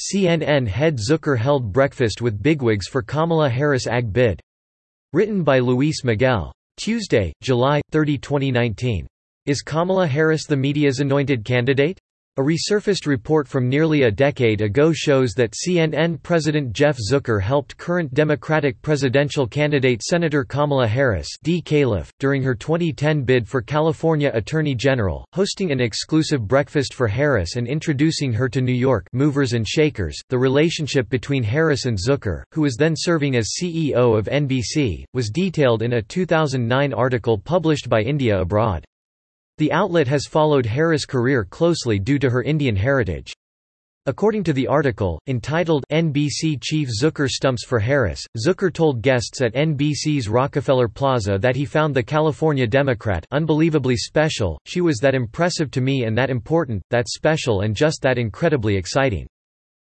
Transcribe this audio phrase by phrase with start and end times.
[0.00, 4.40] CNN head Zucker held breakfast with bigwigs for Kamala Harris AG bid.
[5.12, 6.54] Written by Luis Miguel.
[6.78, 9.06] Tuesday, July 30, 2019.
[9.44, 11.98] Is Kamala Harris the media's anointed candidate?
[12.36, 17.76] A resurfaced report from nearly a decade ago shows that CNN President Jeff Zucker helped
[17.76, 21.60] current Democratic presidential candidate Senator Kamala Harris D.
[21.60, 27.56] Califf, during her 2010 bid for California Attorney General, hosting an exclusive breakfast for Harris
[27.56, 30.16] and introducing her to New York movers and shakers.
[30.28, 35.30] The relationship between Harris and Zucker, who was then serving as CEO of NBC, was
[35.30, 38.84] detailed in a 2009 article published by India Abroad.
[39.60, 43.30] The outlet has followed Harris' career closely due to her Indian heritage.
[44.06, 49.52] According to the article, entitled NBC Chief Zucker Stumps for Harris, Zucker told guests at
[49.52, 55.70] NBC's Rockefeller Plaza that he found the California Democrat unbelievably special, she was that impressive
[55.72, 59.26] to me and that important, that special and just that incredibly exciting.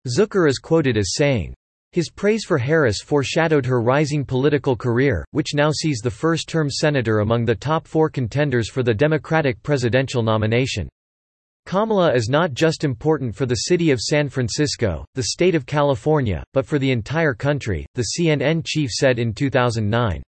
[0.06, 1.56] Zucker is quoted as saying,
[1.92, 7.20] his praise for Harris foreshadowed her rising political career, which now sees the first-term senator
[7.20, 10.88] among the top four contenders for the Democratic presidential nomination.
[11.66, 16.44] Kamala is not just important for the city of San Francisco, the state of California,
[16.52, 20.22] but for the entire country, the CNN chief said in 2009.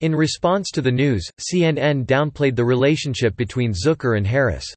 [0.00, 4.74] In response to the news, CNN downplayed the relationship between Zucker and Harris.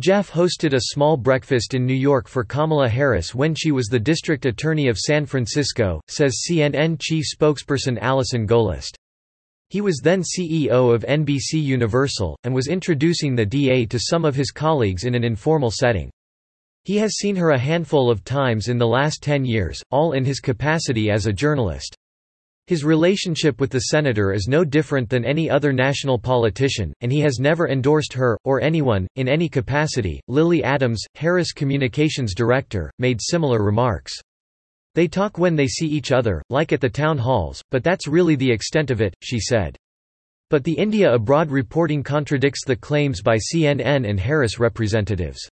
[0.00, 4.00] Jeff hosted a small breakfast in New York for Kamala Harris when she was the
[4.00, 8.96] district attorney of San Francisco, says CNN chief spokesperson Allison Gollust.
[9.68, 14.34] He was then CEO of NBC Universal, and was introducing the DA to some of
[14.34, 16.10] his colleagues in an informal setting.
[16.84, 20.24] He has seen her a handful of times in the last ten years, all in
[20.24, 21.94] his capacity as a journalist.
[22.68, 27.18] His relationship with the senator is no different than any other national politician, and he
[27.20, 30.20] has never endorsed her, or anyone, in any capacity.
[30.28, 34.12] Lily Adams, Harris Communications Director, made similar remarks.
[34.94, 38.36] They talk when they see each other, like at the town halls, but that's really
[38.36, 39.76] the extent of it, she said.
[40.48, 45.48] But the India Abroad reporting contradicts the claims by CNN and Harris representatives.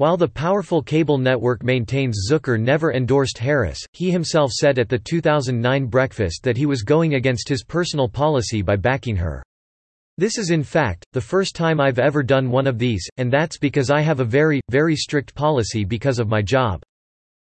[0.00, 4.98] While the powerful cable network maintains Zucker never endorsed Harris, he himself said at the
[4.98, 9.42] 2009 breakfast that he was going against his personal policy by backing her.
[10.16, 13.58] This is in fact, the first time I've ever done one of these, and that's
[13.58, 16.80] because I have a very, very strict policy because of my job.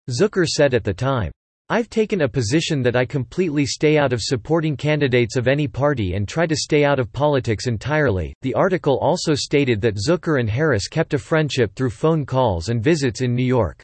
[0.09, 1.31] Zucker said at the time.
[1.71, 6.15] I've taken a position that I completely stay out of supporting candidates of any party
[6.15, 8.33] and try to stay out of politics entirely.
[8.41, 12.83] The article also stated that Zucker and Harris kept a friendship through phone calls and
[12.83, 13.81] visits in New York.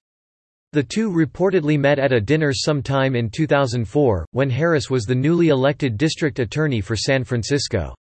[0.73, 5.47] The two reportedly met at a dinner sometime in 2004, when Harris was the newly
[5.47, 7.95] elected district attorney for San Francisco.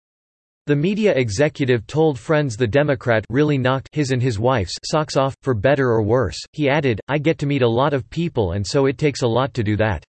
[0.66, 5.36] The media executive told friends the Democrat really knocked his and his wife's socks off,
[5.42, 6.38] for better or worse.
[6.52, 9.26] He added, I get to meet a lot of people and so it takes a
[9.26, 10.02] lot to do that.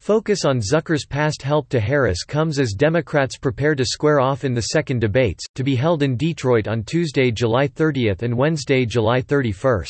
[0.00, 4.54] Focus on Zucker's past help to Harris comes as Democrats prepare to square off in
[4.54, 9.20] the second debates, to be held in Detroit on Tuesday, July 30 and Wednesday, July
[9.20, 9.84] 31.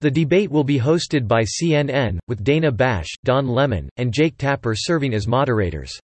[0.00, 4.74] The debate will be hosted by CNN, with Dana Bash, Don Lemon, and Jake Tapper
[4.74, 6.00] serving as moderators.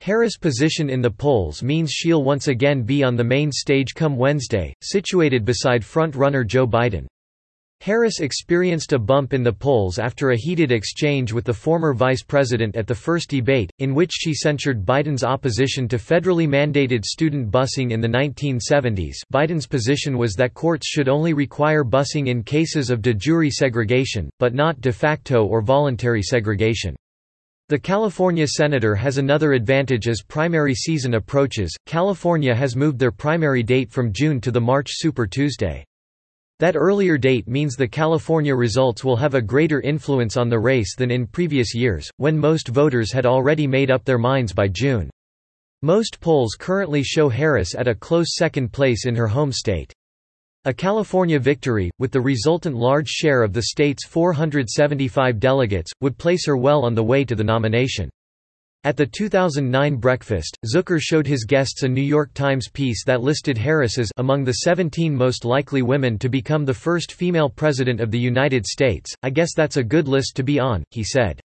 [0.00, 4.16] Harris' position in the polls means she'll once again be on the main stage come
[4.16, 7.06] Wednesday, situated beside front-runner Joe Biden.
[7.80, 12.24] Harris experienced a bump in the polls after a heated exchange with the former vice
[12.24, 17.52] president at the first debate, in which she censured Biden's opposition to federally mandated student
[17.52, 19.14] busing in the 1970s.
[19.32, 24.28] Biden's position was that courts should only require busing in cases of de jure segregation,
[24.40, 26.96] but not de facto or voluntary segregation.
[27.70, 31.76] The California senator has another advantage as primary season approaches.
[31.84, 35.84] California has moved their primary date from June to the March Super Tuesday.
[36.60, 40.96] That earlier date means the California results will have a greater influence on the race
[40.96, 45.10] than in previous years, when most voters had already made up their minds by June.
[45.82, 49.92] Most polls currently show Harris at a close second place in her home state.
[50.64, 56.46] A California victory, with the resultant large share of the state's 475 delegates, would place
[56.46, 58.10] her well on the way to the nomination.
[58.82, 63.56] At the 2009 breakfast, Zucker showed his guests a New York Times piece that listed
[63.56, 68.10] Harris as among the 17 most likely women to become the first female president of
[68.10, 69.14] the United States.
[69.22, 71.40] I guess that's a good list to be on, he said.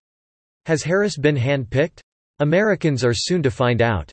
[0.66, 2.00] Has Harris been hand-picked?
[2.38, 4.12] Americans are soon to find out.